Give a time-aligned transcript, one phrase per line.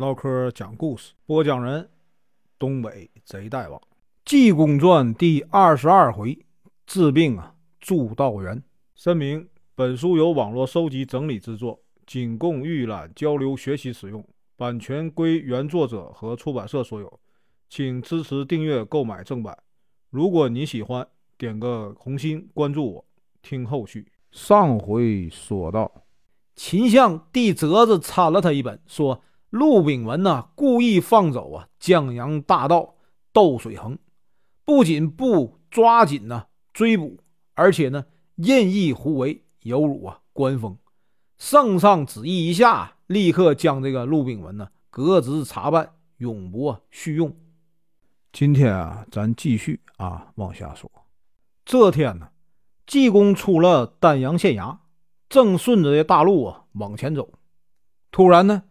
[0.00, 1.86] 唠嗑讲故事，播讲人：
[2.58, 3.78] 东北贼大王，
[4.24, 6.38] 《济公传》第二十二回，
[6.86, 8.62] 治病啊，助道员。
[8.94, 14.26] 声明：本书由网络收集整理制作，仅供预览、交流、学习使用，
[14.56, 17.20] 版权归原作者和出版社所有，
[17.68, 19.54] 请支持订阅、购买正版。
[20.08, 21.06] 如果你喜欢，
[21.36, 23.04] 点个红心，关注我，
[23.42, 24.06] 听后续。
[24.30, 25.92] 上回说到，
[26.56, 29.22] 秦相递折子参了他一本，说。
[29.50, 32.94] 陆炳文呢，故意放走啊江洋大盗
[33.32, 33.98] 窦水恒，
[34.64, 37.18] 不仅不抓紧呢追捕，
[37.54, 38.04] 而且呢
[38.36, 40.78] 任意胡为，有辱啊官风。
[41.36, 47.36] 圣上旨意一下，立刻将这个陆炳文呢革职查办，永不叙用。
[48.32, 50.88] 今天啊，咱继续啊往下说。
[51.64, 52.28] 这天呢，
[52.86, 54.78] 济公出了丹阳县衙，
[55.28, 57.32] 正顺着这大路啊往前走，
[58.12, 58.62] 突然呢。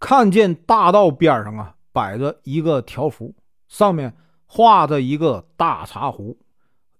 [0.00, 3.34] 看见大道边上啊，摆着一个条幅，
[3.66, 4.16] 上面
[4.46, 6.38] 画着一个大茶壶，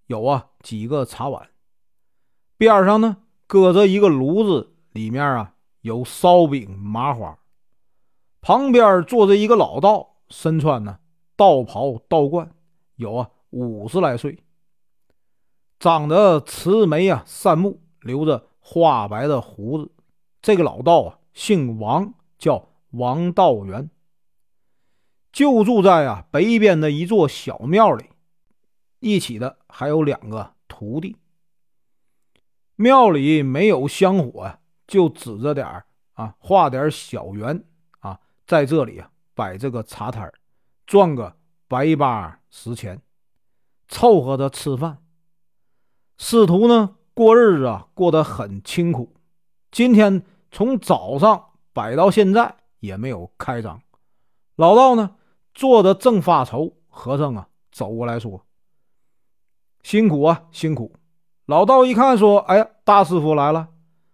[0.07, 1.49] 有啊几个茶碗，
[2.57, 7.39] 边上呢搁着一个炉子，里面啊有烧饼麻花，
[8.41, 10.99] 旁边坐着一个老道，身穿呢
[11.37, 12.51] 道袍道冠，
[12.97, 14.43] 有啊五十来岁，
[15.79, 19.93] 长得慈眉啊善目，留着花白的胡子。
[20.43, 22.69] 这个老道啊姓王，叫。
[22.91, 23.91] 王道元
[25.31, 28.07] 就住在啊北边的一座小庙里，
[29.01, 31.17] 一起的还有两个徒弟。
[32.77, 37.63] 庙里没有香火，就指着点儿啊，画点小圆
[38.01, 40.33] 啊，在这里啊摆这个茶摊儿，
[40.87, 43.03] 赚个百八十钱，
[43.89, 44.99] 凑合着吃饭。
[46.17, 49.15] 师徒呢过日子啊过得很清苦。
[49.71, 52.58] 今天从早上摆到现在。
[52.81, 53.81] 也没有开张，
[54.57, 55.17] 老道呢
[55.55, 58.45] 坐着正发愁，和尚啊走过来说
[59.83, 60.95] ：“辛苦啊，辛苦。”
[61.47, 63.69] 老道一看说：“哎呀，大师傅来了。”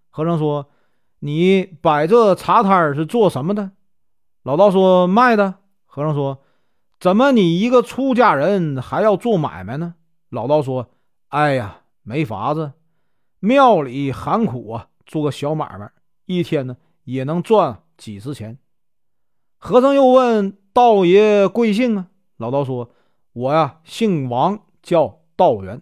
[0.08, 0.70] 和尚说
[1.20, 3.72] ：“你摆这茶摊是做什么的？”
[4.44, 5.54] 老道说：“卖的。”
[5.86, 6.41] 和尚说
[7.00, 9.94] ：“怎么你一个出家人还要做买卖呢？”
[10.31, 10.91] 老道说
[11.28, 12.72] ：“哎呀，没法子，
[13.41, 15.91] 庙里寒苦啊，做个小买卖，
[16.26, 18.59] 一天呢也能赚。”几十钱，
[19.56, 22.09] 和尚又问道爷贵姓啊？
[22.37, 22.91] 老道说
[23.32, 25.81] ：“我呀，姓王，叫道元。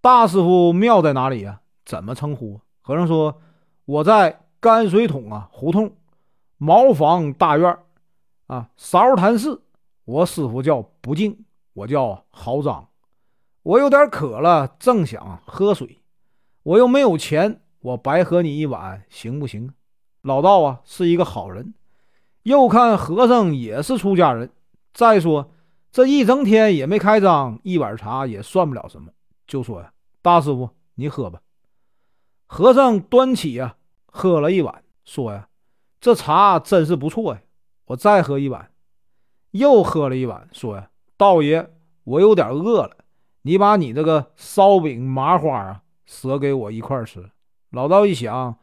[0.00, 1.60] 大师傅庙在哪里呀？
[1.84, 3.38] 怎么称呼？”和尚说
[3.84, 5.94] ：“我在泔水桶啊胡同
[6.56, 7.78] 茅房大院
[8.46, 9.62] 啊勺潭寺。
[10.06, 12.88] 我师傅叫不敬，我叫豪张。
[13.62, 16.02] 我有点渴了，正想喝水，
[16.62, 19.70] 我又没有钱，我白喝你一碗行不行？”
[20.22, 21.74] 老道啊是一个好人，
[22.44, 24.50] 又看和尚也是出家人。
[24.94, 25.50] 再说
[25.90, 29.10] 这一整天也没开张，一碗茶也算不了什么。
[29.48, 31.40] 就说呀，大师傅你喝吧。
[32.46, 33.74] 和尚端起呀，
[34.06, 35.48] 喝了一碗，说呀，
[36.00, 37.40] 这茶真是不错呀。
[37.86, 38.70] 我再喝一碗，
[39.50, 41.68] 又喝了一碗，说呀，道爷
[42.04, 42.96] 我有点饿了，
[43.42, 47.28] 你把你这个烧饼麻花啊，舍给我一块吃。
[47.70, 48.56] 老道一想。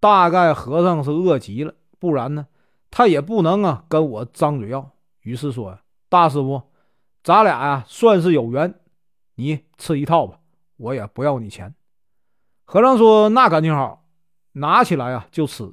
[0.00, 2.46] 大概和尚是饿极了，不然呢，
[2.90, 4.90] 他也不能啊跟我张嘴要。
[5.20, 5.78] 于是说
[6.08, 6.62] ：“大师傅，
[7.22, 8.80] 咱俩呀算是有缘，
[9.34, 10.38] 你吃一套吧，
[10.78, 11.74] 我也不要你钱。”
[12.64, 14.04] 和尚说：“那感情好，
[14.52, 15.70] 拿起来啊就吃。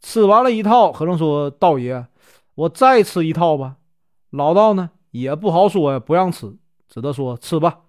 [0.00, 2.06] 吃完了一套，和尚说：‘道爷，
[2.54, 3.76] 我再吃一套吧。’
[4.30, 6.56] 老道呢也不好说呀，不让吃，
[6.88, 7.80] 只得说：‘吃吧。’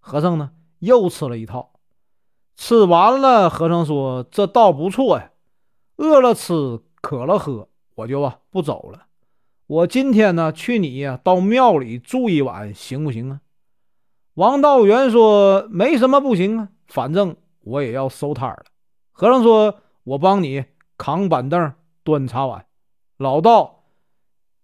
[0.00, 1.72] 和尚呢又吃了一套，
[2.56, 5.30] 吃完了，和尚说：‘这道不错呀。’
[5.96, 9.06] 饿了吃，渴了喝，我就啊不走了。
[9.66, 13.40] 我今天呢去你呀到庙里住一晚，行不行啊？
[14.34, 18.64] 王道元说没什么不行啊，反正我也要收摊了。
[19.12, 20.64] 和尚说，我帮你
[20.98, 21.72] 扛板凳、
[22.02, 22.66] 端茶碗。
[23.16, 23.84] 老道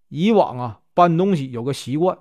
[0.08, 2.18] 以往啊搬东西有个习惯，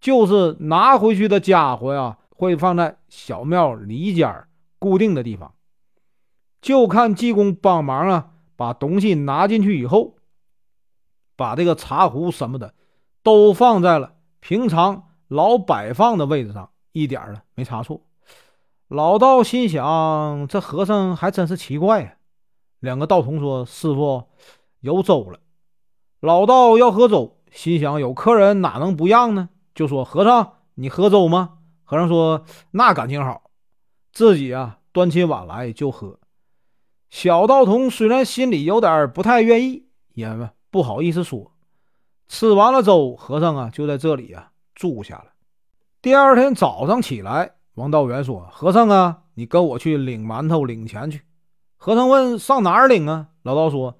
[0.00, 4.44] 就是拿回去的家伙呀会放在小庙里间
[4.80, 5.54] 固定的地方，
[6.60, 8.32] 就看济公帮忙啊。
[8.58, 10.16] 把东西拿进去以后，
[11.36, 12.74] 把这个茶壶什么的
[13.22, 18.02] 都放在了平常老摆放的位置上，一点儿没差错。
[18.88, 22.16] 老道心想：这和尚还真是奇怪呀。
[22.80, 24.24] 两个道童说：“师傅，
[24.80, 25.38] 有粥了。”
[26.18, 29.50] 老道要喝粥，心想：有客人哪能不让呢？
[29.72, 33.52] 就说：“和尚，你喝粥吗？”和尚说：“那感情好，
[34.12, 36.17] 自己啊端起碗来就喝。”
[37.10, 40.28] 小道童虽然心里有点不太愿意，也
[40.70, 41.52] 不好意思说。
[42.28, 45.32] 吃完了粥，和尚啊就在这里啊住下了。
[46.02, 51.22] 第二天早上起来，王道元说：“和尚啊，你跟我去领馒头、领钱去。”
[51.78, 53.98] 和尚问：“上哪儿领啊？”老道说：“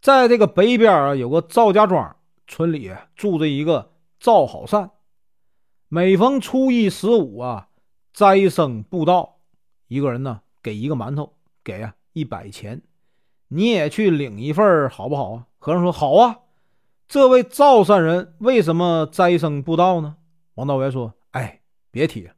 [0.00, 4.92] 在这个北边啊，有个赵家庄村里住着一个赵好善，
[5.88, 7.68] 每逢初一十五啊，
[8.12, 9.38] 斋生布道，
[9.88, 12.82] 一个人呢给一个馒头，给啊一百钱。
[13.48, 16.40] 你也去领一份好不好啊？”和尚说：“好啊。”
[17.08, 20.16] 这位赵善人为什么斋生布道呢？
[20.54, 21.14] 王道元说。
[21.30, 21.60] 哎，
[21.90, 22.32] 别提了。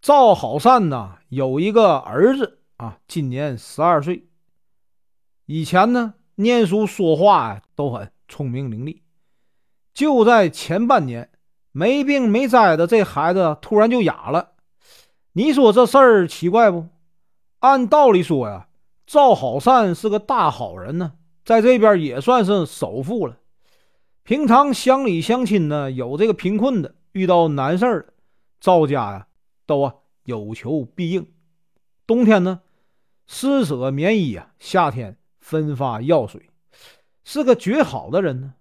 [0.00, 4.28] 赵好善呐，有一个儿子啊，今年十二岁。
[5.46, 9.02] 以前呢，念书说话呀都很聪明伶俐。
[9.94, 11.30] 就在前半年，
[11.72, 14.52] 没病没灾的，这孩子突然就哑了。
[15.32, 16.86] 你说这事儿奇怪不？
[17.60, 18.68] 按道理说呀，
[19.06, 21.12] 赵好善是个大好人呢，
[21.44, 23.36] 在这边也算是首富了。
[24.22, 26.94] 平常乡里乡亲呢，有这个贫困的。
[27.12, 28.14] 遇到难事儿，
[28.60, 29.26] 赵家呀
[29.66, 31.26] 都啊有求必应。
[32.06, 32.60] 冬天呢
[33.26, 36.48] 施舍棉衣啊，夏天分发药水，
[37.24, 38.54] 是个绝好的人呢。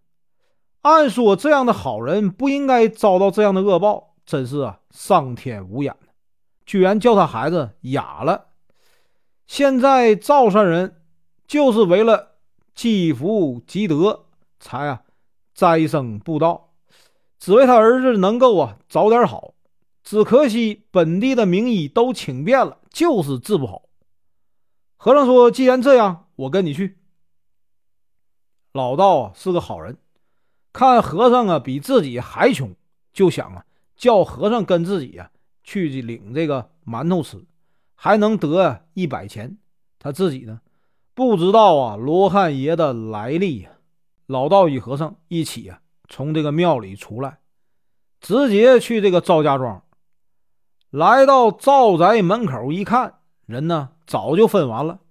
[0.82, 5.96] 按说这样的好人不应该遭到这样的恶报，真是啊上天无眼
[6.66, 8.49] 居然叫他孩子哑了。
[9.50, 11.02] 现在赵善人
[11.48, 12.36] 就是为了
[12.76, 14.28] 积福积德，
[14.60, 15.02] 才啊
[15.56, 16.76] 斋生布道。
[17.40, 19.56] 只为他儿子能够啊早点好，
[20.04, 23.90] 只可惜本地的名医都请遍了，就是治不好。
[24.98, 27.00] 和尚说：“既然这样，我跟你去。”
[28.72, 29.98] 老道啊是个好人，
[30.72, 32.76] 看和尚啊比自己还穷，
[33.12, 35.32] 就想啊叫和尚跟自己呀
[35.64, 37.44] 去领这个馒头吃，
[38.02, 39.58] 还能得一百钱。
[40.00, 40.62] 他自己呢
[41.14, 43.72] 不知道啊罗汉爷的来历呀。
[44.26, 45.82] 老道与和尚一起呀。
[46.08, 47.40] 从这个庙里出来，
[48.22, 49.84] 直接去这个赵家庄。
[50.90, 55.02] 来到赵宅门口一看，人呢早就分完了。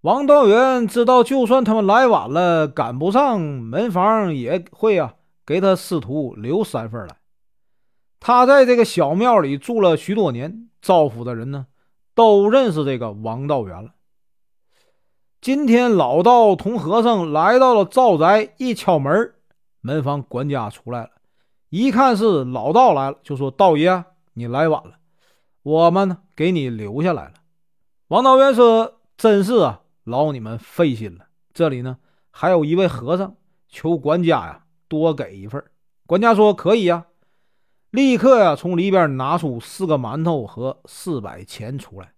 [0.00, 5.14] 王道元知道，就算他们来晚了，赶不上门房，也会啊
[5.46, 7.16] 给他师徒留三份来。
[8.18, 11.66] 他在这个小庙里住了许多年，赵府的人呢
[12.14, 13.94] 都认识这个王道元了。
[15.40, 19.34] 今天老道同和尚来到了赵宅，一敲门
[19.80, 21.10] 门房管家出来了，
[21.70, 24.04] 一看是老道来了，就说：“道爷，
[24.34, 24.98] 你来晚了，
[25.62, 27.34] 我们呢给你留下来了。”
[28.08, 31.26] 王道元说：“真是啊，劳你们费心了。
[31.54, 31.96] 这里呢
[32.30, 33.34] 还有一位和尚，
[33.68, 35.64] 求管家呀多给一份。”
[36.06, 37.06] 管家说：“可以呀。”
[37.90, 42.12] 立刻呀从里边拿出四个馒头和四百钱出来，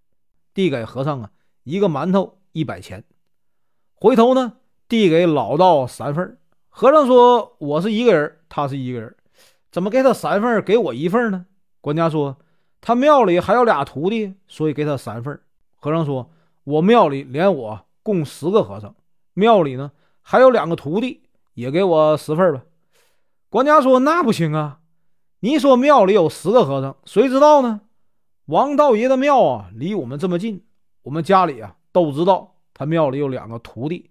[0.53, 1.31] 递给和尚啊
[1.65, 3.03] 一个馒头一百钱，
[3.95, 4.55] 回头呢
[4.87, 6.39] 递给老道三份。
[6.69, 9.15] 和尚说：“我是一个人，他是一个人，
[9.71, 11.47] 怎么给他三份，给我一份呢？”
[11.81, 12.37] 管家说
[12.81, 15.41] ：“他庙里还有俩徒弟，所以给他三份。”
[15.77, 16.31] 和尚说
[16.65, 18.95] ：“我庙里连我共十个和尚，
[19.33, 19.91] 庙里呢
[20.21, 21.23] 还有两个徒弟，
[21.55, 22.63] 也给我十份吧。”
[23.49, 24.81] 管家说：“那不行啊！
[25.45, 27.81] 你说庙里有十个和尚，谁知道呢？
[28.45, 30.63] 王道爷的庙啊，离我们这么近，
[31.03, 34.09] 我们家里啊都知道他庙里有两个徒弟。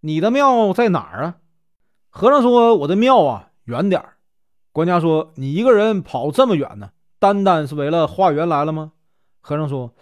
[0.00, 1.36] 你的庙在哪儿啊？”
[2.12, 4.16] 和尚说：“我的庙啊，远点儿。”
[4.70, 8.92] 管家说：“你一个人跑这么远呢，单单是为了化缘来了吗？”
[9.40, 9.94] 和尚说：“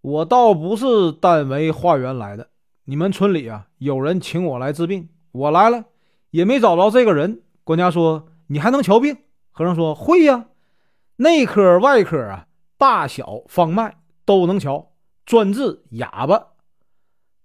[0.00, 2.48] 我倒不是单为化缘来的。
[2.86, 5.84] 你们村里啊，有人请我来治病，我来了
[6.30, 9.18] 也没找着这个人。”管家说：“你还能瞧病？”
[9.54, 10.48] 和尚说：“会呀，
[11.16, 12.46] 内科外科啊，
[12.76, 13.96] 大小方脉
[14.26, 14.90] 都能瞧，
[15.24, 16.48] 专治哑巴。”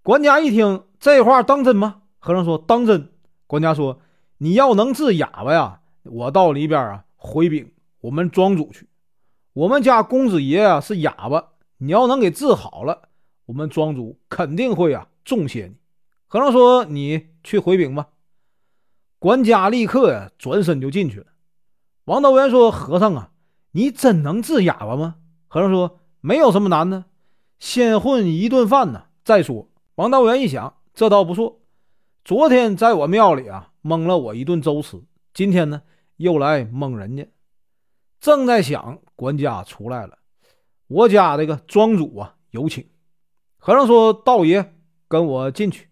[0.04, 2.02] 管家一听这话当真吗？
[2.18, 3.10] 和尚说：“当真。”
[3.48, 3.98] 管家说。
[4.42, 8.88] 你要能治哑巴呀，我到里边啊回禀我们庄主去。
[9.52, 13.10] 我们家公子爷啊是哑巴，你要能给治好了，
[13.44, 15.76] 我们庄主肯定会啊重谢你。
[16.26, 18.08] 和尚说：“你去回禀吧。”
[19.20, 21.26] 管家立刻呀转身就进去了。
[22.10, 23.30] 王道元说：“和尚啊，
[23.70, 25.14] 你真能治哑巴吗？”
[25.46, 27.04] 和尚说：“没有什么难的，
[27.60, 31.60] 先混一顿饭呢再说。”王道元一想，这倒不错。
[32.24, 33.68] 昨天在我庙里啊。
[33.82, 35.02] 蒙了我一顿粥吃，
[35.32, 35.80] 今天呢
[36.16, 37.26] 又来蒙人家，
[38.20, 40.18] 正在想，管家出来了，
[40.86, 42.86] 我家这个庄主啊有请。
[43.56, 44.74] 和尚说：“道爷
[45.08, 45.88] 跟我进去。”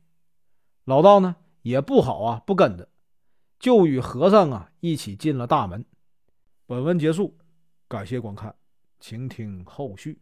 [0.84, 2.88] 老道呢也不好啊，不跟着，
[3.58, 5.87] 就与和尚啊一起进了大门。
[6.68, 7.34] 本文结束，
[7.88, 8.54] 感谢观看，
[9.00, 10.20] 请听后续。